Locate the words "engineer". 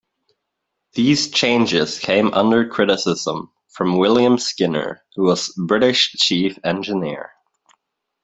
6.63-7.33